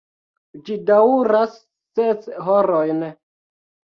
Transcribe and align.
Ĝi 0.69 0.77
daŭras 0.89 1.59
ses 1.99 2.31
horojn. 2.47 3.03